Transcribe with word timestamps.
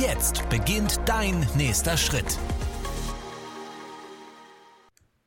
Jetzt 0.00 0.48
beginnt 0.48 1.00
dein 1.06 1.44
nächster 1.56 1.96
Schritt. 1.96 2.38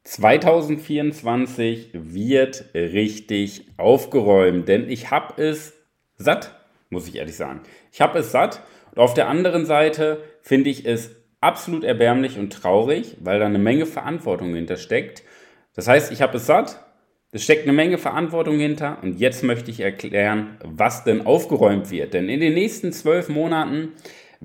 2024 0.06 1.90
wird 1.94 2.66
richtig 2.74 3.68
aufgeräumt, 3.78 4.68
denn 4.68 4.90
ich 4.90 5.12
habe 5.12 5.42
es 5.42 5.74
satt, 6.18 6.56
muss 6.90 7.08
ich 7.08 7.16
ehrlich 7.16 7.36
sagen. 7.36 7.62
Ich 7.92 8.00
habe 8.02 8.20
es 8.20 8.32
satt 8.32 8.62
und 8.92 9.00
auf 9.00 9.14
der 9.14 9.28
anderen 9.28 9.66
Seite 9.66 10.24
finde 10.42 10.70
ich 10.70 10.86
es 10.86 11.12
absolut 11.42 11.84
erbärmlich 11.84 12.40
und 12.40 12.54
traurig, 12.54 13.18
weil 13.20 13.40
da 13.40 13.46
eine 13.46 13.60
Menge 13.60 13.86
Verantwortung 13.86 14.56
hintersteckt. 14.56 15.24
Das 15.76 15.88
heißt, 15.88 16.12
ich 16.12 16.22
habe 16.22 16.38
es 16.38 16.46
satt, 16.46 16.80
es 17.32 17.44
steckt 17.44 17.64
eine 17.64 17.74
Menge 17.74 17.98
Verantwortung 17.98 18.58
hinter 18.58 19.00
und 19.04 19.20
jetzt 19.20 19.44
möchte 19.44 19.70
ich 19.70 19.82
erklären, 19.82 20.58
was 20.64 21.04
denn 21.04 21.26
aufgeräumt 21.26 21.92
wird. 21.92 22.14
Denn 22.14 22.30
in 22.30 22.40
den 22.40 22.54
nächsten 22.54 22.94
zwölf 22.94 23.28
Monaten 23.28 23.92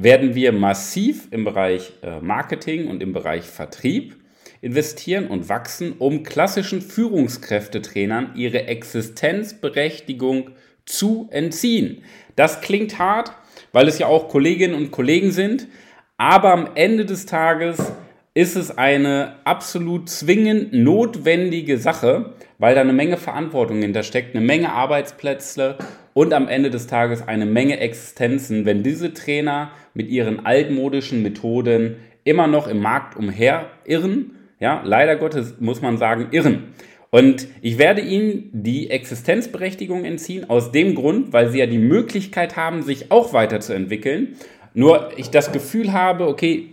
werden 0.03 0.35
wir 0.35 0.53
massiv 0.53 1.29
im 1.31 1.45
Bereich 1.45 1.93
äh, 2.03 2.21
Marketing 2.21 2.89
und 2.89 3.03
im 3.03 3.13
Bereich 3.13 3.45
Vertrieb 3.45 4.17
investieren 4.63 5.27
und 5.27 5.49
wachsen, 5.49 5.95
um 5.99 6.23
klassischen 6.23 6.81
Führungskräftetrainern 6.81 8.33
ihre 8.35 8.67
Existenzberechtigung 8.67 10.51
zu 10.85 11.29
entziehen. 11.31 12.03
Das 12.37 12.61
klingt 12.61 12.99
hart, 12.99 13.33
weil 13.73 13.89
es 13.89 13.99
ja 13.99 14.07
auch 14.07 14.29
Kolleginnen 14.29 14.75
und 14.75 14.91
Kollegen 14.91 15.33
sind, 15.33 15.69
aber 16.17 16.53
am 16.53 16.71
Ende 16.75 17.05
des 17.05 17.27
Tages 17.27 17.93
ist 18.35 18.57
es 18.57 18.77
eine 18.77 19.37
absolut 19.45 20.09
zwingend 20.09 20.73
notwendige 20.73 21.79
Sache, 21.79 22.35
weil 22.59 22.75
da 22.75 22.83
eine 22.83 22.93
Menge 22.93 23.17
Verantwortung 23.17 23.81
hintersteckt, 23.81 24.37
eine 24.37 24.45
Menge 24.45 24.73
Arbeitsplätze 24.73 25.77
und 26.15 26.33
am 26.33 26.49
Ende 26.49 26.71
des 26.71 26.87
Tages 26.87 27.27
eine 27.27 27.47
Menge 27.47 27.79
Existenzen, 27.81 28.65
wenn 28.65 28.83
diese 28.83 29.15
Trainer 29.15 29.71
mit 29.95 30.09
ihren 30.09 30.45
altmodischen 30.45 31.23
Methoden 31.23 31.97
immer 32.25 32.47
noch 32.47 32.69
im 32.69 32.81
Markt 32.81 33.17
umherirren 33.17 34.37
ja, 34.61 34.83
leider 34.85 35.17
Gottes 35.17 35.57
muss 35.59 35.81
man 35.81 35.97
sagen, 35.97 36.29
irren. 36.31 36.75
Und 37.11 37.49
ich 37.61 37.79
werde 37.79 38.03
ihnen 38.03 38.51
die 38.53 38.91
Existenzberechtigung 38.91 40.05
entziehen, 40.05 40.49
aus 40.49 40.71
dem 40.71 40.95
Grund, 40.95 41.33
weil 41.33 41.51
sie 41.51 41.59
ja 41.59 41.67
die 41.67 41.79
Möglichkeit 41.79 42.57
haben, 42.57 42.83
sich 42.83 43.11
auch 43.11 43.33
weiterzuentwickeln. 43.33 44.37
Nur 44.75 45.11
ich 45.17 45.31
das 45.31 45.51
Gefühl 45.51 45.93
habe, 45.93 46.29
okay, 46.29 46.69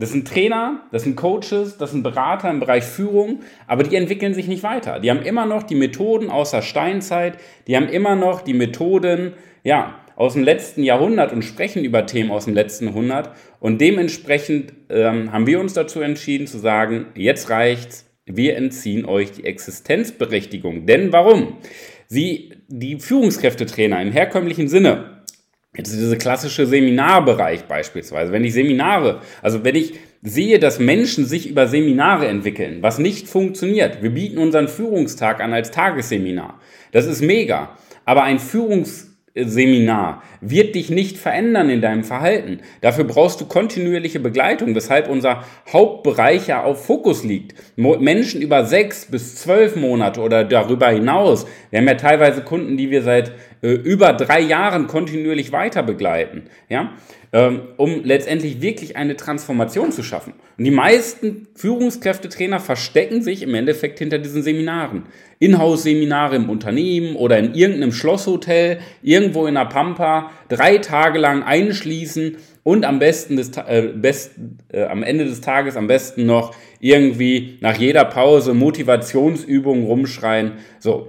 das 0.00 0.12
sind 0.12 0.26
Trainer, 0.26 0.80
das 0.92 1.02
sind 1.02 1.14
Coaches, 1.14 1.76
das 1.76 1.90
sind 1.90 2.02
Berater 2.02 2.50
im 2.50 2.58
Bereich 2.58 2.84
Führung, 2.84 3.40
aber 3.66 3.82
die 3.82 3.96
entwickeln 3.96 4.32
sich 4.32 4.48
nicht 4.48 4.62
weiter. 4.62 4.98
Die 4.98 5.10
haben 5.10 5.20
immer 5.22 5.44
noch 5.44 5.62
die 5.62 5.74
Methoden 5.74 6.30
aus 6.30 6.52
der 6.52 6.62
Steinzeit, 6.62 7.34
die 7.66 7.76
haben 7.76 7.88
immer 7.88 8.16
noch 8.16 8.40
die 8.40 8.54
Methoden, 8.54 9.34
ja, 9.62 10.00
aus 10.16 10.32
dem 10.32 10.42
letzten 10.42 10.82
Jahrhundert 10.82 11.32
und 11.32 11.42
sprechen 11.42 11.84
über 11.84 12.06
Themen 12.06 12.30
aus 12.30 12.46
dem 12.46 12.54
letzten 12.54 12.86
Jahrhundert. 12.86 13.30
Und 13.58 13.80
dementsprechend 13.80 14.72
ähm, 14.88 15.32
haben 15.32 15.46
wir 15.46 15.60
uns 15.60 15.74
dazu 15.74 16.00
entschieden 16.00 16.46
zu 16.46 16.58
sagen, 16.58 17.06
jetzt 17.14 17.50
reicht's, 17.50 18.10
wir 18.24 18.56
entziehen 18.56 19.04
euch 19.04 19.32
die 19.32 19.44
Existenzberechtigung. 19.44 20.86
Denn 20.86 21.12
warum? 21.12 21.58
Sie, 22.06 22.54
die 22.68 22.98
Führungskräftetrainer 22.98 24.00
im 24.00 24.12
herkömmlichen 24.12 24.68
Sinne, 24.68 25.19
jetzt 25.76 25.92
diese 25.92 26.18
klassische 26.18 26.66
Seminarbereich 26.66 27.64
beispielsweise, 27.64 28.32
wenn 28.32 28.44
ich 28.44 28.52
Seminare, 28.52 29.20
also 29.40 29.64
wenn 29.64 29.76
ich 29.76 29.94
sehe, 30.22 30.58
dass 30.58 30.78
Menschen 30.78 31.24
sich 31.24 31.48
über 31.48 31.66
Seminare 31.66 32.26
entwickeln, 32.26 32.82
was 32.82 32.98
nicht 32.98 33.28
funktioniert. 33.28 34.02
Wir 34.02 34.10
bieten 34.10 34.38
unseren 34.38 34.68
Führungstag 34.68 35.40
an 35.40 35.52
als 35.52 35.70
Tagesseminar. 35.70 36.60
Das 36.92 37.06
ist 37.06 37.22
mega. 37.22 37.76
Aber 38.04 38.24
ein 38.24 38.38
Führungs 38.38 39.10
Seminar 39.36 40.24
wird 40.40 40.74
dich 40.74 40.90
nicht 40.90 41.16
verändern 41.16 41.70
in 41.70 41.80
deinem 41.80 42.02
Verhalten. 42.02 42.60
Dafür 42.80 43.04
brauchst 43.04 43.40
du 43.40 43.46
kontinuierliche 43.46 44.18
Begleitung, 44.18 44.74
weshalb 44.74 45.08
unser 45.08 45.44
Hauptbereich 45.72 46.48
ja 46.48 46.64
auf 46.64 46.84
Fokus 46.84 47.22
liegt. 47.22 47.54
Menschen 47.76 48.42
über 48.42 48.64
sechs 48.64 49.06
bis 49.06 49.36
zwölf 49.36 49.76
Monate 49.76 50.20
oder 50.20 50.44
darüber 50.44 50.88
hinaus. 50.88 51.46
Wir 51.70 51.78
haben 51.78 51.86
ja 51.86 51.94
teilweise 51.94 52.42
Kunden, 52.42 52.76
die 52.76 52.90
wir 52.90 53.02
seit 53.02 53.30
äh, 53.62 53.72
über 53.72 54.12
drei 54.12 54.40
Jahren 54.40 54.86
kontinuierlich 54.86 55.52
weiter 55.52 55.82
begleiten. 55.82 56.44
Ja? 56.68 56.92
Ähm, 57.32 57.60
um 57.76 58.02
letztendlich 58.02 58.60
wirklich 58.60 58.96
eine 58.96 59.16
Transformation 59.16 59.92
zu 59.92 60.02
schaffen. 60.02 60.32
Und 60.58 60.64
die 60.64 60.72
meisten 60.72 61.46
Führungskräftetrainer 61.54 62.58
verstecken 62.58 63.22
sich 63.22 63.42
im 63.42 63.54
Endeffekt 63.54 64.00
hinter 64.00 64.18
diesen 64.18 64.42
Seminaren. 64.42 65.04
Inhouse-Seminare 65.38 66.36
im 66.36 66.50
Unternehmen 66.50 67.16
oder 67.16 67.38
in 67.38 67.54
irgendeinem 67.54 67.92
Schlosshotel, 67.92 68.80
irgendwo 69.02 69.46
in 69.46 69.54
der 69.54 69.66
Pampa, 69.66 70.30
drei 70.48 70.78
Tage 70.78 71.18
lang 71.18 71.42
einschließen 71.42 72.36
und 72.62 72.84
am 72.84 72.98
besten 72.98 73.36
des, 73.36 73.50
äh, 73.56 73.92
best, 73.94 74.32
äh, 74.72 74.84
am 74.84 75.02
Ende 75.02 75.24
des 75.24 75.40
Tages 75.40 75.76
am 75.76 75.86
besten 75.86 76.26
noch 76.26 76.54
irgendwie 76.80 77.58
nach 77.60 77.76
jeder 77.76 78.04
Pause 78.04 78.54
Motivationsübungen 78.54 79.84
rumschreien. 79.84 80.52
So, 80.78 81.08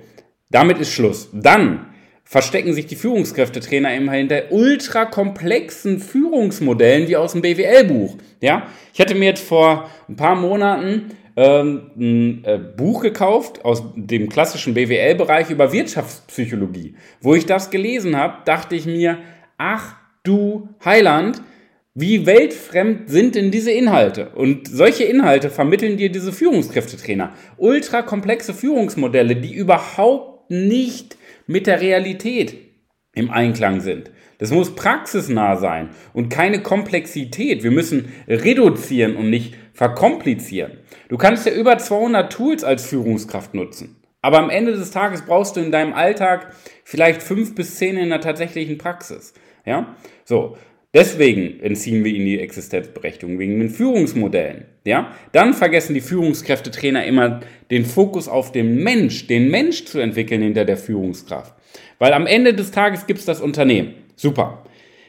damit 0.50 0.80
ist 0.80 0.92
Schluss. 0.92 1.30
Dann 1.34 1.88
verstecken 2.32 2.74
sich 2.74 2.86
die 2.86 2.96
Führungskräftetrainer 2.96 3.94
immer 3.94 4.14
hinter 4.14 4.54
ultra 4.54 5.04
komplexen 5.04 6.00
Führungsmodellen 6.00 7.10
wie 7.10 7.18
aus 7.18 7.34
dem 7.34 7.42
BWL-Buch. 7.42 8.16
Ja, 8.40 8.68
ich 8.94 9.02
hatte 9.02 9.16
mir 9.16 9.26
jetzt 9.26 9.44
vor 9.44 9.92
ein 10.08 10.16
paar 10.16 10.38
Monaten 10.38 11.12
ähm, 11.36 11.92
ein 11.98 12.46
äh, 12.46 12.58
Buch 12.58 13.02
gekauft 13.02 13.66
aus 13.66 13.84
dem 13.98 14.30
klassischen 14.30 14.74
BWL-Bereich 14.76 15.50
über 15.50 15.74
Wirtschaftspsychologie. 15.74 16.96
Wo 17.20 17.36
ich 17.36 17.46
das 17.48 17.70
gelesen 17.70 18.16
habe, 18.16 18.38
dachte 18.46 18.78
ich 18.78 18.86
mir, 18.86 19.18
ach 19.58 19.98
du 20.24 20.70
Heiland, 20.86 21.42
wie 21.96 22.26
weltfremd 22.26 23.10
sind 23.10 23.36
denn 23.36 23.52
diese 23.52 23.74
Inhalte? 23.74 24.30
Und 24.36 24.70
solche 24.70 25.04
Inhalte 25.04 25.50
vermitteln 25.50 25.98
dir 25.98 26.10
diese 26.10 26.32
Führungskräftetrainer. 26.32 27.34
Ultra 27.58 28.04
komplexe 28.04 28.54
Führungsmodelle, 28.54 29.36
die 29.36 29.54
überhaupt 29.54 30.50
nicht 30.50 31.18
mit 31.52 31.68
der 31.68 31.82
Realität 31.82 32.56
im 33.14 33.30
Einklang 33.30 33.82
sind. 33.82 34.12
Das 34.38 34.52
muss 34.52 34.74
praxisnah 34.74 35.58
sein 35.58 35.90
und 36.14 36.30
keine 36.30 36.64
Komplexität. 36.64 37.62
Wir 37.62 37.72
müssen 37.72 38.12
reduzieren 38.28 39.16
und 39.16 39.30
nicht 39.30 39.56
verkomplizieren. 39.74 40.80
Du 41.10 41.18
kannst 41.18 41.46
ja 41.46 41.52
über 41.52 41.78
200 41.78 42.32
Tools 42.32 42.64
als 42.64 42.86
Führungskraft 42.86 43.54
nutzen. 43.54 43.98
Aber 44.22 44.40
am 44.40 44.50
Ende 44.50 44.72
des 44.74 44.92
Tages 44.92 45.24
brauchst 45.24 45.56
du 45.56 45.60
in 45.62 45.72
deinem 45.72 45.94
Alltag 45.94 46.54
vielleicht 46.84 47.22
fünf 47.22 47.54
bis 47.54 47.76
zehn 47.78 47.98
in 47.98 48.10
der 48.10 48.22
tatsächlichen 48.22 48.78
Praxis. 48.78 49.34
Ja? 49.66 49.96
So. 50.24 50.58
Deswegen 50.94 51.62
entziehen 51.62 52.04
wir 52.04 52.12
ihnen 52.12 52.26
die 52.26 52.40
Existenzberechtigung, 52.40 53.40
wegen 53.40 53.60
den 53.60 53.70
Führungsmodellen. 53.70 54.66
Ja? 54.84 55.14
Dann 55.32 55.54
vergessen 55.54 55.94
die 55.94 56.02
Führungskräftetrainer 56.02 57.06
immer 57.06 57.40
den 57.70 57.86
Fokus 57.86 58.28
auf 58.28 58.52
den 58.52 58.84
Mensch, 58.84 59.28
den 59.28 59.50
Mensch 59.50 59.86
zu 59.86 60.00
entwickeln 60.00 60.42
hinter 60.42 60.66
der 60.66 60.76
Führungskraft. 60.76 61.54
Weil 61.98 62.14
am 62.14 62.28
Ende 62.28 62.54
des 62.54 62.72
Tages 62.72 63.08
gibt 63.08 63.20
es 63.20 63.26
das 63.26 63.40
Unternehmen. 63.40 63.94
Super. 64.18 64.66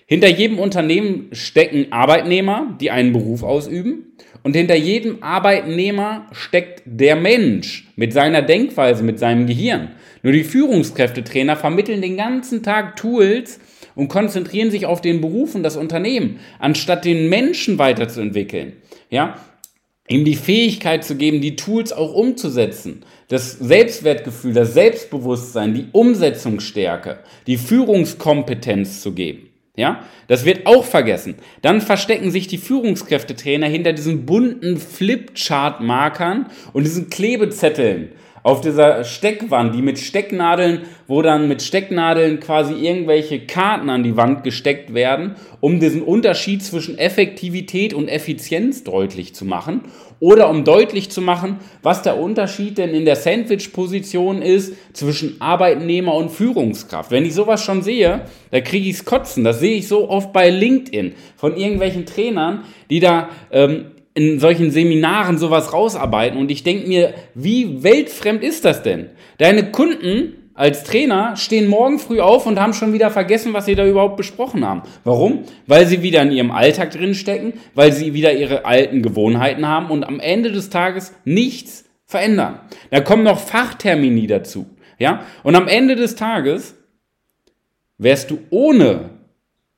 Hinter 0.07 0.29
jedem 0.29 0.59
Unternehmen 0.59 1.29
stecken 1.33 1.87
Arbeitnehmer, 1.91 2.77
die 2.81 2.91
einen 2.91 3.13
Beruf 3.13 3.43
ausüben. 3.43 4.13
Und 4.43 4.55
hinter 4.55 4.77
jedem 4.77 5.23
Arbeitnehmer 5.23 6.27
steckt 6.33 6.83
der 6.85 7.17
Mensch 7.17 7.89
mit 7.97 8.13
seiner 8.13 8.43
Denkweise, 8.43 9.03
mit 9.03 9.19
seinem 9.19 9.47
Gehirn. 9.47 9.93
Nur 10.23 10.33
die 10.33 10.45
Führungskräftetrainer 10.45 11.57
vermitteln 11.57 12.03
den 12.03 12.17
ganzen 12.17 12.63
Tag 12.63 12.97
Tools, 12.97 13.59
und 13.95 14.09
konzentrieren 14.09 14.71
sich 14.71 14.87
auf 14.87 15.01
den 15.01 15.21
Beruf 15.21 15.55
und 15.55 15.63
das 15.63 15.77
Unternehmen, 15.77 16.41
anstatt 16.59 17.05
den 17.05 17.29
Menschen 17.29 17.79
weiterzuentwickeln. 17.79 18.75
Ja, 19.11 19.37
ihm 20.09 20.25
die 20.25 20.37
Fähigkeit 20.37 21.05
zu 21.05 21.17
geben, 21.17 21.41
die 21.41 21.57
Tools 21.57 21.93
auch 21.93 22.15
umzusetzen. 22.15 23.05
Das 23.29 23.53
Selbstwertgefühl, 23.53 24.53
das 24.53 24.75
Selbstbewusstsein, 24.75 25.75
die 25.75 25.87
Umsetzungsstärke, 25.93 27.21
die 27.47 27.57
Führungskompetenz 27.57 29.01
zu 29.01 29.13
geben. 29.13 29.49
Ja, 29.75 30.03
das 30.29 30.45
wird 30.45 30.67
auch 30.67 30.85
vergessen. 30.85 31.37
Dann 31.63 31.81
verstecken 31.81 32.31
sich 32.31 32.47
die 32.47 32.59
Führungskräftetrainer 32.59 33.69
hinter 33.69 33.95
diesen 33.95 34.27
bunten 34.27 34.77
Flipchart-Markern 34.77 36.51
und 36.75 36.85
diesen 36.85 37.09
Klebezetteln 37.09 38.11
auf 38.43 38.61
dieser 38.61 39.05
Steckwand, 39.05 39.75
die 39.75 39.83
mit 39.83 39.99
Stecknadeln, 39.99 40.83
wo 41.07 41.23
dann 41.23 41.49
mit 41.49 41.63
Stecknadeln 41.63 42.41
quasi 42.41 42.75
irgendwelche 42.75 43.41
Karten 43.47 43.89
an 43.89 44.03
die 44.03 44.17
Wand 44.17 44.43
gesteckt 44.43 44.95
werden, 44.95 45.37
um 45.61 45.79
diesen 45.79 46.03
Unterschied 46.03 46.63
zwischen 46.63 46.99
Effektivität 46.99 47.95
und 47.95 48.09
Effizienz 48.09 48.83
deutlich 48.85 49.35
zu 49.35 49.45
machen. 49.45 49.83
Oder 50.19 50.49
um 50.49 50.65
deutlich 50.65 51.11
zu 51.11 51.21
machen, 51.21 51.59
was 51.83 52.03
der 52.03 52.17
Unterschied 52.17 52.79
denn 52.79 52.91
in 52.91 53.05
der 53.05 53.17
Sandwich-Position 53.17 54.41
ist 54.41 54.75
zwischen 54.93 55.41
Arbeitnehmer 55.41 56.15
und 56.15 56.31
Führungskraft. 56.31 57.11
Wenn 57.11 57.25
ich 57.25 57.35
sowas 57.35 57.65
schon 57.65 57.83
sehe, 57.83 58.23
da 58.53 58.61
kriege 58.61 58.89
ich 58.89 58.97
es 58.97 59.05
kotzen. 59.05 59.43
Das 59.43 59.59
sehe 59.59 59.77
ich 59.77 59.89
so 59.89 60.09
oft 60.09 60.33
bei 60.33 60.49
LinkedIn 60.49 61.15
von 61.37 61.57
irgendwelchen 61.57 62.07
Trainern, 62.07 62.63
die 62.89 63.01
da 63.01 63.31
ähm, 63.51 63.87
in 64.15 64.39
solchen 64.39 64.71
Seminaren 64.71 65.39
sowas 65.39 65.73
rausarbeiten 65.73 66.39
und 66.39 66.51
ich 66.51 66.63
denke 66.63 66.87
mir, 66.87 67.15
wie 67.35 67.83
weltfremd 67.83 68.43
ist 68.43 68.65
das 68.65 68.83
denn? 68.83 69.11
Deine 69.39 69.71
Kunden 69.71 70.35
als 70.55 70.85
Trainer 70.85 71.37
stehen 71.37 71.67
morgen 71.67 71.99
früh 71.99 72.21
auf 72.21 72.47
und 72.47 72.61
haben 72.61 72.75
schon 72.75 72.93
wieder 72.93 73.11
vergessen, 73.11 73.55
was 73.55 73.65
sie 73.65 73.75
da 73.75 73.87
überhaupt 73.87 74.19
besprochen 74.19 74.67
haben. 74.67 74.83
Warum? 75.03 75.45
Weil 75.67 75.87
sie 75.87 76.03
wieder 76.03 76.21
in 76.23 76.31
ihrem 76.31 76.51
Alltag 76.51 76.91
drinstecken, 76.91 77.55
weil 77.75 77.93
sie 77.93 78.13
wieder 78.13 78.35
ihre 78.35 78.67
alten 78.67 79.03
Gewohnheiten 79.03 79.67
haben 79.67 79.91
und 79.91 80.05
am 80.05 80.21
Ende 80.21 80.53
des 80.53 80.69
Tages 80.69 81.15
nichts 81.25 81.85
verändern. 82.05 82.61
Da 82.91 83.01
kommen 83.01 83.23
noch 83.23 83.41
Fachtermini 83.41 84.27
dazu. 84.27 84.67
Ja? 84.99 85.25
Und 85.43 85.57
am 85.57 85.69
Ende 85.69 85.97
des 85.97 86.17
Tages 86.17 86.77
wärst 87.97 88.31
du 88.31 88.39
ohne 88.51 89.11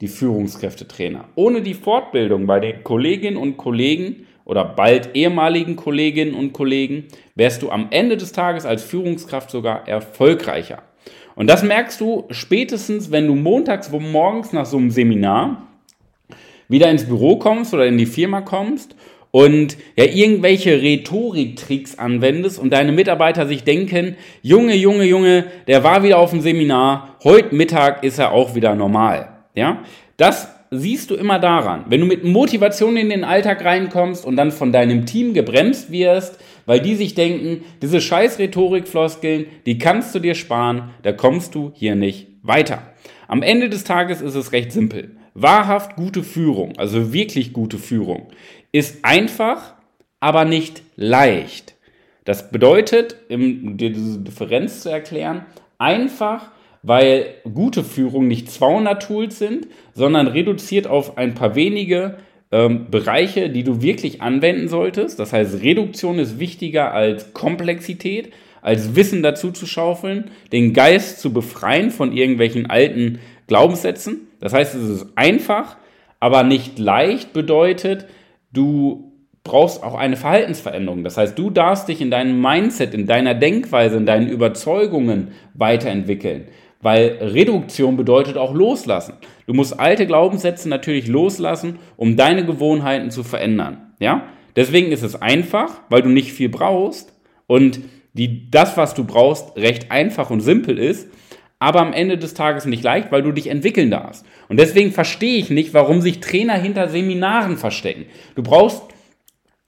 die 0.00 0.08
Führungskräftetrainer. 0.08 1.26
Ohne 1.34 1.62
die 1.62 1.74
Fortbildung 1.74 2.46
bei 2.46 2.60
den 2.60 2.82
Kolleginnen 2.82 3.36
und 3.36 3.56
Kollegen 3.56 4.26
oder 4.44 4.64
bald 4.64 5.14
ehemaligen 5.14 5.76
Kolleginnen 5.76 6.34
und 6.34 6.52
Kollegen 6.52 7.04
wärst 7.34 7.62
du 7.62 7.70
am 7.70 7.88
Ende 7.90 8.16
des 8.16 8.32
Tages 8.32 8.66
als 8.66 8.82
Führungskraft 8.82 9.50
sogar 9.50 9.88
erfolgreicher. 9.88 10.82
Und 11.36 11.48
das 11.48 11.62
merkst 11.62 12.00
du 12.00 12.24
spätestens, 12.30 13.10
wenn 13.10 13.26
du 13.26 13.34
montags 13.34 13.90
morgens 13.90 14.52
nach 14.52 14.66
so 14.66 14.76
einem 14.76 14.90
Seminar 14.90 15.68
wieder 16.68 16.90
ins 16.90 17.06
Büro 17.06 17.36
kommst 17.36 17.74
oder 17.74 17.86
in 17.86 17.98
die 17.98 18.06
Firma 18.06 18.40
kommst 18.40 18.96
und 19.30 19.76
ja 19.96 20.04
irgendwelche 20.04 20.80
Rhetoriktricks 20.80 21.98
anwendest 21.98 22.58
und 22.58 22.70
deine 22.70 22.92
Mitarbeiter 22.92 23.46
sich 23.46 23.64
denken, 23.64 24.16
Junge, 24.42 24.74
Junge, 24.74 25.04
Junge, 25.04 25.46
der 25.66 25.82
war 25.82 26.02
wieder 26.02 26.18
auf 26.18 26.30
dem 26.30 26.40
Seminar, 26.40 27.16
heute 27.24 27.54
Mittag 27.54 28.04
ist 28.04 28.18
er 28.18 28.32
auch 28.32 28.54
wieder 28.54 28.74
normal. 28.74 29.33
Ja, 29.54 29.82
das 30.16 30.48
siehst 30.70 31.10
du 31.10 31.14
immer 31.14 31.38
daran, 31.38 31.84
wenn 31.88 32.00
du 32.00 32.06
mit 32.06 32.24
Motivation 32.24 32.96
in 32.96 33.10
den 33.10 33.24
Alltag 33.24 33.64
reinkommst 33.64 34.24
und 34.24 34.36
dann 34.36 34.50
von 34.50 34.72
deinem 34.72 35.06
Team 35.06 35.34
gebremst 35.34 35.92
wirst, 35.92 36.38
weil 36.66 36.80
die 36.80 36.96
sich 36.96 37.14
denken, 37.14 37.64
diese 37.80 38.00
scheiß 38.00 38.38
Rhetorikfloskeln, 38.38 39.46
die 39.66 39.78
kannst 39.78 40.14
du 40.14 40.18
dir 40.18 40.34
sparen, 40.34 40.90
da 41.02 41.12
kommst 41.12 41.54
du 41.54 41.72
hier 41.74 41.94
nicht 41.94 42.28
weiter. 42.42 42.82
Am 43.28 43.42
Ende 43.42 43.68
des 43.68 43.84
Tages 43.84 44.20
ist 44.20 44.34
es 44.34 44.52
recht 44.52 44.72
simpel. 44.72 45.16
Wahrhaft 45.34 45.96
gute 45.96 46.22
Führung, 46.22 46.76
also 46.76 47.12
wirklich 47.12 47.52
gute 47.52 47.78
Führung, 47.78 48.28
ist 48.72 49.04
einfach, 49.04 49.74
aber 50.20 50.44
nicht 50.44 50.82
leicht. 50.96 51.74
Das 52.24 52.50
bedeutet, 52.50 53.16
um 53.28 53.76
dir 53.76 53.90
diese 53.90 54.20
Differenz 54.20 54.80
zu 54.80 54.90
erklären, 54.90 55.44
einfach 55.78 56.50
weil 56.84 57.26
gute 57.54 57.82
Führung 57.82 58.28
nicht 58.28 58.50
200 58.50 59.02
Tools 59.02 59.38
sind, 59.38 59.68
sondern 59.94 60.26
reduziert 60.26 60.86
auf 60.86 61.16
ein 61.16 61.34
paar 61.34 61.54
wenige 61.54 62.18
ähm, 62.52 62.90
Bereiche, 62.90 63.48
die 63.48 63.64
du 63.64 63.80
wirklich 63.80 64.20
anwenden 64.20 64.68
solltest. 64.68 65.18
Das 65.18 65.32
heißt, 65.32 65.62
Reduktion 65.62 66.18
ist 66.18 66.38
wichtiger 66.38 66.92
als 66.92 67.32
Komplexität, 67.32 68.34
als 68.60 68.94
Wissen 68.94 69.22
dazu 69.22 69.50
zu 69.50 69.66
schaufeln, 69.66 70.30
den 70.52 70.74
Geist 70.74 71.20
zu 71.20 71.32
befreien 71.32 71.90
von 71.90 72.12
irgendwelchen 72.12 72.68
alten 72.68 73.18
Glaubenssätzen. 73.46 74.28
Das 74.40 74.52
heißt, 74.52 74.74
es 74.74 74.88
ist 74.88 75.06
einfach, 75.16 75.78
aber 76.20 76.42
nicht 76.42 76.78
leicht 76.78 77.32
bedeutet, 77.32 78.04
du 78.52 79.10
brauchst 79.42 79.82
auch 79.82 79.94
eine 79.94 80.16
Verhaltensveränderung. 80.16 81.02
Das 81.02 81.16
heißt, 81.16 81.38
du 81.38 81.50
darfst 81.50 81.88
dich 81.88 82.00
in 82.00 82.10
deinem 82.10 82.40
Mindset, 82.40 82.92
in 82.92 83.06
deiner 83.06 83.34
Denkweise, 83.34 83.96
in 83.96 84.06
deinen 84.06 84.28
Überzeugungen 84.28 85.28
weiterentwickeln. 85.54 86.48
Weil 86.84 87.16
Reduktion 87.18 87.96
bedeutet 87.96 88.36
auch 88.36 88.52
loslassen. 88.52 89.14
Du 89.46 89.54
musst 89.54 89.80
alte 89.80 90.06
Glaubenssätze 90.06 90.68
natürlich 90.68 91.06
loslassen, 91.06 91.78
um 91.96 92.14
deine 92.14 92.44
Gewohnheiten 92.44 93.10
zu 93.10 93.24
verändern. 93.24 93.94
Ja? 94.00 94.24
Deswegen 94.54 94.92
ist 94.92 95.02
es 95.02 95.20
einfach, 95.20 95.80
weil 95.88 96.02
du 96.02 96.10
nicht 96.10 96.34
viel 96.34 96.50
brauchst 96.50 97.14
und 97.46 97.80
die, 98.12 98.50
das, 98.50 98.76
was 98.76 98.92
du 98.92 99.04
brauchst, 99.04 99.56
recht 99.56 99.90
einfach 99.90 100.28
und 100.28 100.40
simpel 100.40 100.76
ist, 100.76 101.08
aber 101.58 101.80
am 101.80 101.94
Ende 101.94 102.18
des 102.18 102.34
Tages 102.34 102.66
nicht 102.66 102.82
leicht, 102.82 103.10
weil 103.10 103.22
du 103.22 103.32
dich 103.32 103.46
entwickeln 103.46 103.90
darfst. 103.90 104.26
Und 104.50 104.60
deswegen 104.60 104.92
verstehe 104.92 105.38
ich 105.38 105.48
nicht, 105.48 105.72
warum 105.72 106.02
sich 106.02 106.20
Trainer 106.20 106.58
hinter 106.58 106.88
Seminaren 106.88 107.56
verstecken. 107.56 108.04
Du 108.34 108.42
brauchst 108.42 108.82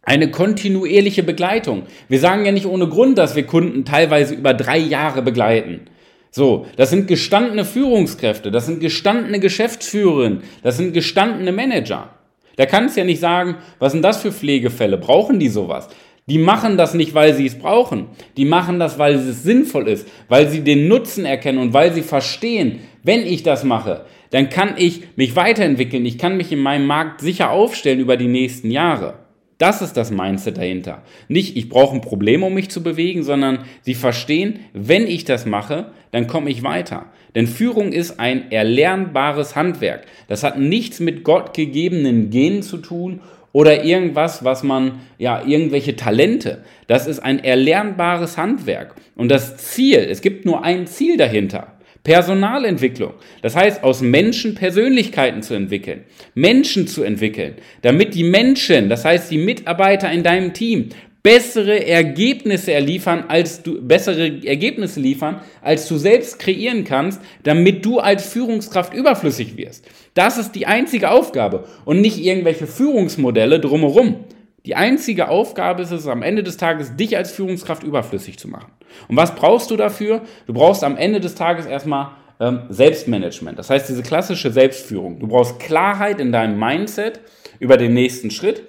eine 0.02 0.30
kontinuierliche 0.30 1.22
Begleitung. 1.22 1.84
Wir 2.08 2.20
sagen 2.20 2.44
ja 2.44 2.52
nicht 2.52 2.66
ohne 2.66 2.88
Grund, 2.88 3.16
dass 3.16 3.36
wir 3.36 3.46
Kunden 3.46 3.86
teilweise 3.86 4.34
über 4.34 4.52
drei 4.52 4.76
Jahre 4.76 5.22
begleiten. 5.22 5.88
So, 6.30 6.66
das 6.76 6.90
sind 6.90 7.08
gestandene 7.08 7.64
Führungskräfte, 7.64 8.50
das 8.50 8.66
sind 8.66 8.80
gestandene 8.80 9.40
Geschäftsführerinnen, 9.40 10.42
das 10.62 10.76
sind 10.76 10.92
gestandene 10.92 11.52
Manager. 11.52 12.10
Da 12.56 12.66
kannst 12.66 12.96
du 12.96 13.00
ja 13.00 13.06
nicht 13.06 13.20
sagen, 13.20 13.56
was 13.78 13.92
sind 13.92 14.02
das 14.02 14.22
für 14.22 14.32
Pflegefälle? 14.32 14.98
Brauchen 14.98 15.38
die 15.38 15.48
sowas? 15.48 15.88
Die 16.28 16.38
machen 16.38 16.76
das 16.76 16.94
nicht, 16.94 17.14
weil 17.14 17.34
sie 17.34 17.46
es 17.46 17.56
brauchen. 17.56 18.06
Die 18.36 18.44
machen 18.46 18.80
das, 18.80 18.98
weil 18.98 19.14
es 19.14 19.44
sinnvoll 19.44 19.88
ist, 19.88 20.08
weil 20.28 20.48
sie 20.48 20.62
den 20.62 20.88
Nutzen 20.88 21.24
erkennen 21.24 21.58
und 21.58 21.72
weil 21.72 21.92
sie 21.92 22.02
verstehen, 22.02 22.80
wenn 23.04 23.20
ich 23.20 23.44
das 23.44 23.62
mache, 23.62 24.06
dann 24.30 24.50
kann 24.50 24.74
ich 24.76 25.02
mich 25.14 25.36
weiterentwickeln. 25.36 26.04
Ich 26.04 26.18
kann 26.18 26.36
mich 26.36 26.50
in 26.50 26.58
meinem 26.58 26.86
Markt 26.86 27.20
sicher 27.20 27.50
aufstellen 27.50 28.00
über 28.00 28.16
die 28.16 28.26
nächsten 28.26 28.72
Jahre. 28.72 29.25
Das 29.58 29.80
ist 29.80 29.96
das 29.96 30.10
Mindset 30.10 30.58
dahinter. 30.58 31.02
Nicht, 31.28 31.56
ich 31.56 31.70
brauche 31.70 31.94
ein 31.94 32.02
Problem, 32.02 32.42
um 32.42 32.52
mich 32.52 32.68
zu 32.68 32.82
bewegen, 32.82 33.22
sondern 33.22 33.60
sie 33.80 33.94
verstehen, 33.94 34.60
wenn 34.74 35.06
ich 35.06 35.24
das 35.24 35.46
mache, 35.46 35.92
dann 36.10 36.26
komme 36.26 36.50
ich 36.50 36.62
weiter. 36.62 37.06
Denn 37.34 37.46
Führung 37.46 37.92
ist 37.92 38.20
ein 38.20 38.50
erlernbares 38.50 39.56
Handwerk. 39.56 40.06
Das 40.28 40.42
hat 40.42 40.58
nichts 40.58 41.00
mit 41.00 41.24
gottgegebenen 41.24 42.28
Genen 42.28 42.62
zu 42.62 42.78
tun 42.78 43.20
oder 43.52 43.84
irgendwas, 43.84 44.44
was 44.44 44.62
man, 44.62 45.00
ja, 45.16 45.42
irgendwelche 45.42 45.96
Talente. 45.96 46.62
Das 46.86 47.06
ist 47.06 47.20
ein 47.20 47.42
erlernbares 47.42 48.36
Handwerk. 48.36 48.94
Und 49.14 49.30
das 49.30 49.56
Ziel, 49.56 50.00
es 50.10 50.20
gibt 50.20 50.44
nur 50.44 50.64
ein 50.64 50.86
Ziel 50.86 51.16
dahinter. 51.16 51.75
Personalentwicklung. 52.06 53.14
Das 53.42 53.56
heißt, 53.56 53.82
aus 53.82 54.00
Menschen 54.00 54.54
Persönlichkeiten 54.54 55.42
zu 55.42 55.54
entwickeln, 55.54 56.04
Menschen 56.34 56.86
zu 56.86 57.02
entwickeln, 57.02 57.56
damit 57.82 58.14
die 58.14 58.22
Menschen, 58.22 58.88
das 58.88 59.04
heißt 59.04 59.28
die 59.28 59.38
Mitarbeiter 59.38 60.12
in 60.12 60.22
deinem 60.22 60.52
Team, 60.52 60.90
bessere 61.24 61.84
Ergebnisse 61.84 62.72
erliefern, 62.72 63.24
als 63.26 63.64
du 63.64 63.82
bessere 63.82 64.46
Ergebnisse 64.46 65.00
liefern, 65.00 65.40
als 65.62 65.88
du 65.88 65.96
selbst 65.96 66.38
kreieren 66.38 66.84
kannst, 66.84 67.20
damit 67.42 67.84
du 67.84 67.98
als 67.98 68.24
Führungskraft 68.32 68.94
überflüssig 68.94 69.56
wirst. 69.56 69.84
Das 70.14 70.38
ist 70.38 70.52
die 70.52 70.66
einzige 70.66 71.10
Aufgabe 71.10 71.64
und 71.84 72.00
nicht 72.00 72.24
irgendwelche 72.24 72.68
Führungsmodelle 72.68 73.58
drumherum. 73.58 74.25
Die 74.66 74.74
einzige 74.74 75.28
Aufgabe 75.28 75.82
ist 75.82 75.92
es 75.92 76.08
am 76.08 76.22
Ende 76.22 76.42
des 76.42 76.56
Tages, 76.56 76.96
dich 76.96 77.16
als 77.16 77.30
Führungskraft 77.30 77.84
überflüssig 77.84 78.36
zu 78.36 78.48
machen. 78.48 78.72
Und 79.06 79.16
was 79.16 79.36
brauchst 79.36 79.70
du 79.70 79.76
dafür? 79.76 80.22
Du 80.48 80.52
brauchst 80.52 80.82
am 80.82 80.96
Ende 80.96 81.20
des 81.20 81.36
Tages 81.36 81.66
erstmal 81.66 82.10
ähm, 82.40 82.62
Selbstmanagement. 82.68 83.56
Das 83.60 83.70
heißt, 83.70 83.88
diese 83.88 84.02
klassische 84.02 84.50
Selbstführung. 84.50 85.20
Du 85.20 85.28
brauchst 85.28 85.60
Klarheit 85.60 86.18
in 86.18 86.32
deinem 86.32 86.58
Mindset 86.58 87.20
über 87.60 87.76
den 87.76 87.94
nächsten 87.94 88.32
Schritt. 88.32 88.64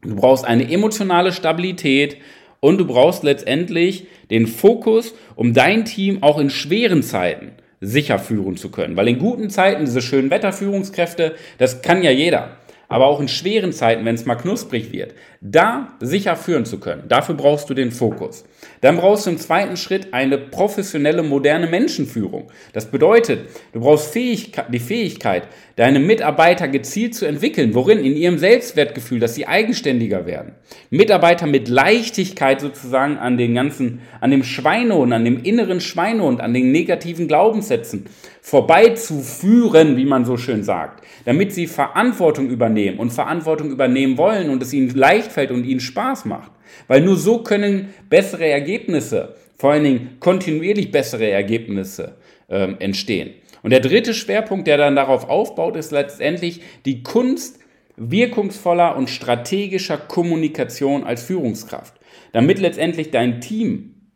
Du 0.00 0.16
brauchst 0.16 0.46
eine 0.46 0.70
emotionale 0.70 1.32
Stabilität 1.32 2.16
und 2.60 2.78
du 2.78 2.86
brauchst 2.86 3.22
letztendlich 3.22 4.06
den 4.30 4.46
Fokus, 4.46 5.14
um 5.36 5.52
dein 5.52 5.84
Team 5.84 6.22
auch 6.22 6.38
in 6.38 6.48
schweren 6.48 7.02
Zeiten 7.02 7.52
sicher 7.82 8.18
führen 8.18 8.56
zu 8.56 8.70
können. 8.70 8.96
Weil 8.96 9.08
in 9.08 9.18
guten 9.18 9.50
Zeiten 9.50 9.84
diese 9.84 10.00
schönen 10.00 10.30
Wetterführungskräfte, 10.30 11.34
das 11.58 11.82
kann 11.82 12.02
ja 12.02 12.10
jeder 12.10 12.56
aber 12.88 13.06
auch 13.06 13.20
in 13.20 13.28
schweren 13.28 13.72
Zeiten, 13.72 14.04
wenn 14.04 14.14
es 14.14 14.24
mal 14.24 14.34
knusprig 14.34 14.92
wird, 14.92 15.14
da 15.40 15.96
sicher 16.00 16.36
führen 16.36 16.64
zu 16.64 16.80
können. 16.80 17.04
Dafür 17.08 17.34
brauchst 17.34 17.68
du 17.68 17.74
den 17.74 17.92
Fokus. 17.92 18.44
Dann 18.80 18.96
brauchst 18.96 19.26
du 19.26 19.30
im 19.30 19.38
zweiten 19.38 19.76
Schritt 19.76 20.12
eine 20.14 20.38
professionelle, 20.38 21.22
moderne 21.22 21.66
Menschenführung. 21.66 22.50
Das 22.72 22.86
bedeutet, 22.86 23.48
du 23.72 23.80
brauchst 23.80 24.12
Fähigkeit, 24.12 24.66
die 24.72 24.78
Fähigkeit, 24.78 25.48
deine 25.78 26.00
Mitarbeiter 26.00 26.66
gezielt 26.66 27.14
zu 27.14 27.24
entwickeln. 27.24 27.72
Worin? 27.72 28.00
In 28.00 28.16
ihrem 28.16 28.36
Selbstwertgefühl, 28.38 29.20
dass 29.20 29.36
sie 29.36 29.46
eigenständiger 29.46 30.26
werden. 30.26 30.54
Mitarbeiter 30.90 31.46
mit 31.46 31.68
Leichtigkeit 31.68 32.60
sozusagen 32.60 33.16
an 33.16 33.36
den 33.36 33.54
ganzen, 33.54 34.00
an 34.20 34.32
dem 34.32 34.42
Schweinehund, 34.42 35.12
an 35.12 35.24
dem 35.24 35.40
inneren 35.44 35.80
Schweinehund, 35.80 36.40
an 36.40 36.52
den 36.52 36.72
negativen 36.72 37.28
Glaubenssätzen 37.28 38.06
vorbeizuführen, 38.42 39.96
wie 39.96 40.04
man 40.04 40.24
so 40.24 40.36
schön 40.36 40.64
sagt, 40.64 41.04
damit 41.24 41.52
sie 41.52 41.68
Verantwortung 41.68 42.50
übernehmen 42.50 42.98
und 42.98 43.12
Verantwortung 43.12 43.70
übernehmen 43.70 44.18
wollen 44.18 44.50
und 44.50 44.60
es 44.60 44.72
ihnen 44.72 44.90
leicht 44.90 45.30
fällt 45.30 45.52
und 45.52 45.64
ihnen 45.64 45.80
Spaß 45.80 46.24
macht. 46.24 46.50
Weil 46.88 47.02
nur 47.02 47.16
so 47.16 47.44
können 47.44 47.94
bessere 48.10 48.46
Ergebnisse 48.46 49.36
vor 49.56 49.72
allen 49.72 49.84
Dingen 49.84 50.16
kontinuierlich 50.18 50.90
bessere 50.90 51.30
Ergebnisse 51.30 52.16
ähm, 52.48 52.76
entstehen. 52.80 53.30
Und 53.68 53.72
der 53.72 53.80
dritte 53.80 54.14
Schwerpunkt, 54.14 54.66
der 54.66 54.78
dann 54.78 54.96
darauf 54.96 55.28
aufbaut, 55.28 55.76
ist 55.76 55.92
letztendlich 55.92 56.62
die 56.86 57.02
Kunst 57.02 57.58
wirkungsvoller 57.98 58.96
und 58.96 59.10
strategischer 59.10 59.98
Kommunikation 59.98 61.04
als 61.04 61.22
Führungskraft, 61.24 61.92
damit 62.32 62.60
letztendlich 62.60 63.10
dein 63.10 63.42
Team 63.42 64.14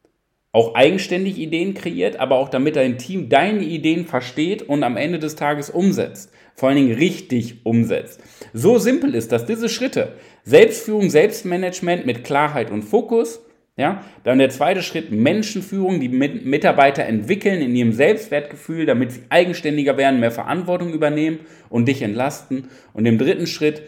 auch 0.53 0.75
eigenständig 0.75 1.37
Ideen 1.37 1.75
kreiert, 1.75 2.17
aber 2.17 2.37
auch 2.37 2.49
damit 2.49 2.77
dein 2.77 2.97
Team 2.97 3.29
deine 3.29 3.63
Ideen 3.63 4.07
versteht 4.07 4.63
und 4.63 4.85
am 4.85 4.97
Ende 4.97 5.19
des 5.19 5.37
Tages 5.37 5.69
umsetzt. 5.69 6.33
Vor 6.55 6.71
allen 6.71 6.79
Dingen 6.79 6.95
richtig 6.95 7.67
umsetzt. 7.67 8.23
So 8.55 8.79
simpel 8.79 9.15
ist 9.15 9.33
das, 9.33 9.45
diese 9.45 9.69
Schritte. 9.69 10.15
Selbstführung, 10.45 11.11
Selbstmanagement 11.11 12.07
mit 12.07 12.25
Klarheit 12.25 12.71
und 12.71 12.85
Fokus. 12.85 13.43
Ja, 13.77 14.05
dann 14.23 14.39
der 14.39 14.51
zweite 14.51 14.83
Schritt, 14.83 15.11
Menschenführung, 15.13 15.99
die 15.99 16.11
Mitarbeiter 16.11 17.05
entwickeln 17.05 17.63
in 17.63 17.75
ihrem 17.75 17.93
Selbstwertgefühl, 17.93 18.85
damit 18.85 19.13
sie 19.13 19.23
eigenständiger 19.31 19.97
werden, 19.97 20.21
mehr 20.21 20.31
Verantwortung 20.31 20.93
übernehmen 20.93 21.41
und 21.71 21.89
dich 21.89 22.03
entlasten. 22.03 22.69
Und 22.93 23.07
im 23.07 23.17
dritten 23.17 23.47
Schritt, 23.47 23.83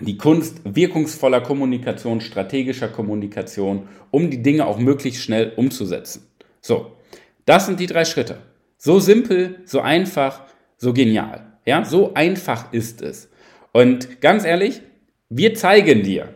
die 0.00 0.16
Kunst 0.16 0.60
wirkungsvoller 0.64 1.40
Kommunikation, 1.40 2.20
strategischer 2.20 2.86
Kommunikation, 2.86 3.88
um 4.12 4.30
die 4.30 4.42
Dinge 4.42 4.66
auch 4.66 4.78
möglichst 4.78 5.22
schnell 5.22 5.52
umzusetzen. 5.56 6.26
So, 6.60 6.92
das 7.46 7.66
sind 7.66 7.80
die 7.80 7.88
drei 7.88 8.04
Schritte. 8.04 8.38
So 8.78 9.00
simpel, 9.00 9.56
so 9.64 9.80
einfach, 9.80 10.42
so 10.76 10.92
genial. 10.92 11.46
Ja, 11.66 11.84
so 11.84 12.14
einfach 12.14 12.72
ist 12.72 13.02
es. 13.02 13.28
Und 13.72 14.20
ganz 14.20 14.44
ehrlich, 14.44 14.82
wir 15.28 15.54
zeigen 15.54 16.02
dir, 16.02 16.28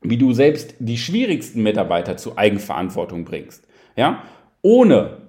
wie 0.00 0.16
du 0.16 0.32
selbst 0.32 0.74
die 0.78 0.98
schwierigsten 0.98 1.62
Mitarbeiter 1.62 2.16
zu 2.16 2.38
Eigenverantwortung 2.38 3.24
bringst. 3.24 3.66
Ja, 3.96 4.22
ohne 4.62 5.28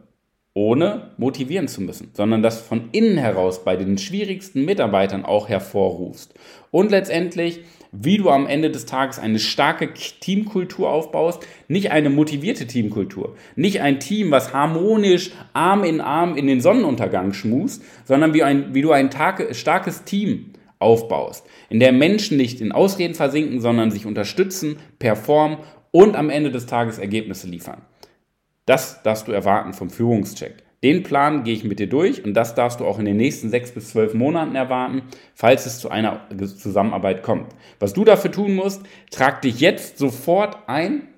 ohne 0.56 1.12
motivieren 1.18 1.68
zu 1.68 1.80
müssen, 1.82 2.10
sondern 2.14 2.42
das 2.42 2.60
von 2.60 2.90
innen 2.92 3.18
heraus 3.18 3.64
bei 3.64 3.78
den 3.78 3.98
schwierigsten 3.98 4.66
Mitarbeitern 4.66 5.24
auch 5.24 5.48
hervorrufst. 5.48 6.34
Und 6.72 6.92
letztendlich 6.92 7.62
wie 7.92 8.18
du 8.18 8.30
am 8.30 8.46
Ende 8.46 8.70
des 8.70 8.86
Tages 8.86 9.18
eine 9.18 9.40
starke 9.40 9.94
Teamkultur 9.94 10.90
aufbaust, 10.90 11.46
nicht 11.68 11.92
eine 11.92 12.10
motivierte 12.10 12.68
Teamkultur, 12.68 13.36
nicht 13.56 13.82
ein 13.82 14.00
Team, 14.00 14.32
was 14.32 14.54
harmonisch 14.54 15.32
Arm 15.54 15.84
in 15.84 16.00
Arm 16.02 16.38
in 16.38 16.46
den 16.48 16.62
Sonnenuntergang 16.62 17.34
schmust, 17.34 17.84
sondern 18.06 18.34
wie, 18.34 18.44
ein, 18.44 18.74
wie 18.74 18.82
du 18.82 18.92
ein 18.92 19.10
starkes 19.52 20.04
Team 20.04 20.52
aufbaust, 20.80 21.46
in 21.70 21.80
der 21.80 21.92
Menschen 21.92 22.38
nicht 22.38 22.62
in 22.62 22.72
Ausreden 22.72 23.16
versinken, 23.16 23.62
sondern 23.62 23.92
sich 23.92 24.06
unterstützen, 24.06 24.78
performen 24.98 25.60
und 25.92 26.16
am 26.16 26.30
Ende 26.30 26.52
des 26.52 26.66
Tages 26.66 26.98
Ergebnisse 26.98 27.48
liefern. 27.48 27.82
Das 28.66 29.04
darfst 29.04 29.28
du 29.28 29.32
erwarten 29.32 29.74
vom 29.74 29.90
Führungscheck. 29.90 30.64
Den 30.84 31.04
Plan 31.04 31.44
gehe 31.44 31.54
ich 31.54 31.66
mit 31.66 31.80
dir 31.80 31.90
durch 31.90 32.24
und 32.24 32.34
das 32.34 32.56
darfst 32.56 32.80
du 32.80 32.86
auch 32.86 33.00
in 33.00 33.06
den 33.06 33.18
nächsten 33.18 33.50
sechs 33.50 33.72
bis 33.72 33.90
zwölf 33.90 34.14
Monaten 34.14 34.56
erwarten, 34.56 35.02
falls 35.36 35.66
es 35.66 35.80
zu 35.80 35.90
einer 35.90 36.22
Zusammenarbeit 36.38 37.22
kommt. 37.22 37.54
Was 37.80 37.94
du 37.94 38.06
dafür 38.06 38.32
tun 38.32 38.56
musst, 38.56 38.82
trag 39.12 39.42
dich 39.42 39.60
jetzt 39.60 39.98
sofort 39.98 40.58
ein 40.68 41.10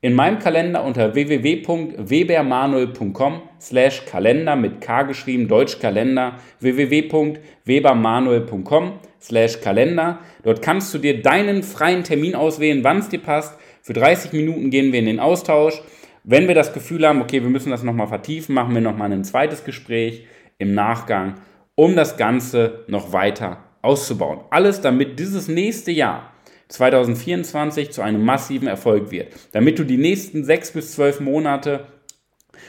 in 0.00 0.14
meinem 0.14 0.38
Kalender 0.38 0.82
unter 0.84 1.14
www.webermanuel.com 1.14 3.42
slash 3.60 4.06
Kalender 4.06 4.56
mit 4.56 4.80
K 4.80 5.02
geschrieben, 5.02 5.48
Deutsch 5.48 5.78
Kalender, 5.78 6.38
www.webermanuel.com 6.60 9.00
slash 9.20 9.60
Kalender. 9.60 10.18
Dort 10.42 10.62
kannst 10.62 10.92
du 10.94 10.98
dir 10.98 11.22
deinen 11.22 11.62
freien 11.62 12.04
Termin 12.04 12.34
auswählen, 12.34 12.84
wann 12.84 12.98
es 12.98 13.08
dir 13.08 13.20
passt. 13.20 13.58
Für 13.82 13.92
30 13.92 14.32
Minuten 14.32 14.70
gehen 14.70 14.92
wir 14.92 14.98
in 14.98 15.06
den 15.06 15.20
Austausch. 15.20 15.82
Wenn 16.24 16.48
wir 16.48 16.54
das 16.54 16.72
Gefühl 16.72 17.06
haben, 17.06 17.22
okay, 17.22 17.42
wir 17.42 17.48
müssen 17.48 17.70
das 17.70 17.82
nochmal 17.82 18.08
vertiefen, 18.08 18.54
machen 18.54 18.74
wir 18.74 18.82
nochmal 18.82 19.12
ein 19.12 19.24
zweites 19.24 19.64
Gespräch 19.64 20.26
im 20.58 20.74
Nachgang, 20.74 21.36
um 21.74 21.96
das 21.96 22.16
Ganze 22.16 22.84
noch 22.88 23.12
weiter 23.12 23.64
auszubauen. 23.82 24.40
Alles, 24.50 24.80
damit 24.82 25.18
dieses 25.18 25.48
nächste 25.48 25.90
Jahr 25.90 26.32
2024 26.68 27.90
zu 27.90 28.02
einem 28.02 28.22
massiven 28.24 28.68
Erfolg 28.68 29.10
wird. 29.10 29.34
Damit 29.52 29.78
du 29.78 29.84
die 29.84 29.96
nächsten 29.96 30.44
sechs 30.44 30.70
bis 30.72 30.92
zwölf 30.92 31.20
Monate 31.20 31.86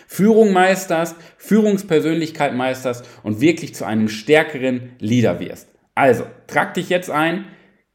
Führung 0.08 0.53
meisterst, 0.53 1.15
Führungspersönlichkeit 1.38 2.55
meisterst 2.55 3.08
und 3.24 3.41
wirklich 3.41 3.75
zu 3.75 3.86
einem 3.86 4.08
stärkeren 4.10 4.93
Leader 5.00 5.39
wirst. 5.39 5.67
Also, 5.96 6.26
trag 6.48 6.74
dich 6.74 6.90
jetzt 6.90 7.10
ein, 7.10 7.46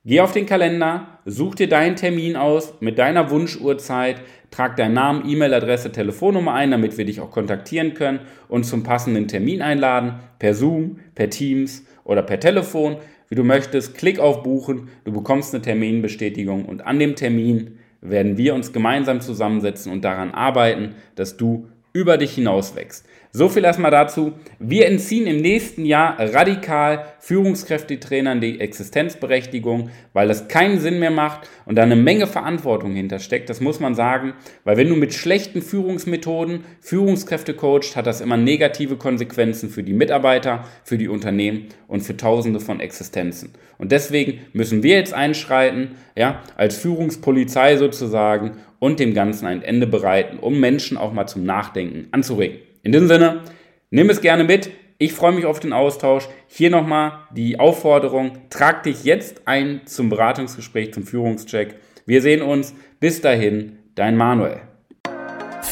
geh 0.04 0.20
auf 0.20 0.32
den 0.32 0.46
Kalender, 0.46 1.20
such 1.24 1.54
dir 1.56 1.68
deinen 1.68 1.96
Termin 1.96 2.36
aus 2.36 2.74
mit 2.80 2.98
deiner 2.98 3.30
Wunschuhrzeit, 3.30 4.20
Trag 4.50 4.76
deinen 4.76 4.94
Namen, 4.94 5.28
E-Mail-Adresse, 5.28 5.92
Telefonnummer 5.92 6.54
ein, 6.54 6.70
damit 6.70 6.96
wir 6.96 7.04
dich 7.04 7.20
auch 7.20 7.30
kontaktieren 7.30 7.94
können 7.94 8.20
und 8.48 8.64
zum 8.64 8.84
passenden 8.84 9.28
Termin 9.28 9.60
einladen, 9.60 10.20
per 10.38 10.54
Zoom, 10.54 11.00
per 11.14 11.30
Teams 11.30 11.84
oder 12.04 12.22
per 12.22 12.40
Telefon, 12.40 12.96
wie 13.28 13.34
du 13.34 13.42
möchtest. 13.42 13.96
Klick 13.96 14.18
auf 14.18 14.42
Buchen, 14.42 14.88
du 15.04 15.12
bekommst 15.12 15.52
eine 15.52 15.62
Terminbestätigung 15.62 16.64
und 16.64 16.86
an 16.86 16.98
dem 16.98 17.16
Termin 17.16 17.78
werden 18.00 18.38
wir 18.38 18.54
uns 18.54 18.72
gemeinsam 18.72 19.20
zusammensetzen 19.20 19.90
und 19.90 20.04
daran 20.04 20.30
arbeiten, 20.30 20.94
dass 21.16 21.36
du 21.36 21.68
über 21.96 22.18
dich 22.18 22.34
hinaus 22.34 22.76
wächst. 22.76 23.06
So 23.32 23.48
viel 23.48 23.64
erstmal 23.64 23.90
dazu. 23.90 24.32
Wir 24.58 24.86
entziehen 24.86 25.26
im 25.26 25.40
nächsten 25.40 25.84
Jahr 25.86 26.16
radikal 26.18 27.06
Führungskräftetrainern 27.20 28.40
die 28.40 28.60
Existenzberechtigung, 28.60 29.90
weil 30.12 30.28
das 30.28 30.48
keinen 30.48 30.78
Sinn 30.78 30.98
mehr 30.98 31.10
macht 31.10 31.48
und 31.64 31.76
da 31.76 31.82
eine 31.82 31.96
Menge 31.96 32.26
Verantwortung 32.26 32.94
hintersteckt. 32.94 33.48
Das 33.48 33.60
muss 33.60 33.80
man 33.80 33.94
sagen, 33.94 34.34
weil 34.64 34.76
wenn 34.76 34.88
du 34.88 34.96
mit 34.96 35.14
schlechten 35.14 35.62
Führungsmethoden 35.62 36.64
Führungskräfte 36.80 37.54
coachst, 37.54 37.96
hat 37.96 38.06
das 38.06 38.20
immer 38.20 38.36
negative 38.36 38.96
Konsequenzen 38.96 39.70
für 39.70 39.82
die 39.82 39.94
Mitarbeiter, 39.94 40.64
für 40.84 40.98
die 40.98 41.08
Unternehmen 41.08 41.66
und 41.88 42.02
für 42.02 42.16
Tausende 42.16 42.60
von 42.60 42.80
Existenzen. 42.80 43.52
Und 43.78 43.92
deswegen 43.92 44.40
müssen 44.52 44.82
wir 44.82 44.96
jetzt 44.96 45.14
einschreiten, 45.14 45.96
ja, 46.14 46.42
als 46.56 46.76
Führungspolizei 46.78 47.76
sozusagen 47.76 48.52
und 48.78 49.00
dem 49.00 49.14
Ganzen 49.14 49.46
ein 49.46 49.62
Ende 49.62 49.86
bereiten, 49.86 50.38
um 50.38 50.60
Menschen 50.60 50.96
auch 50.96 51.12
mal 51.12 51.26
zum 51.26 51.44
Nachdenken 51.44 52.08
anzuregen. 52.12 52.58
In 52.82 52.92
diesem 52.92 53.08
Sinne, 53.08 53.42
nimm 53.90 54.10
es 54.10 54.20
gerne 54.20 54.44
mit. 54.44 54.70
Ich 54.98 55.12
freue 55.12 55.32
mich 55.32 55.44
auf 55.44 55.60
den 55.60 55.72
Austausch. 55.72 56.28
Hier 56.46 56.70
nochmal 56.70 57.20
die 57.34 57.60
Aufforderung, 57.60 58.38
trag 58.48 58.82
dich 58.82 59.04
jetzt 59.04 59.42
ein 59.46 59.82
zum 59.84 60.08
Beratungsgespräch, 60.08 60.94
zum 60.94 61.02
Führungscheck. 61.02 61.76
Wir 62.06 62.22
sehen 62.22 62.42
uns. 62.42 62.74
Bis 62.98 63.20
dahin, 63.20 63.78
dein 63.94 64.16
Manuel. 64.16 64.62